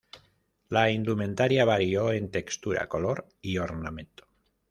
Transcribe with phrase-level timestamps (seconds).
[0.75, 4.27] La Indumentaria varió en textura, color y ornamento.